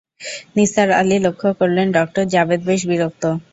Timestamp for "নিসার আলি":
0.55-1.17